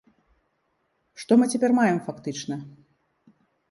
[1.25, 2.55] Што мы цяпер маем фактычна?